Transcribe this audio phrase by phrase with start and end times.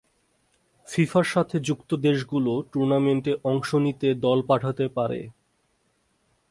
[0.87, 5.19] ফিফার সাথে যুক্ত দেশগুলো টুর্নামেন্টে অংশ নিতে দল পাঠাতে পারে।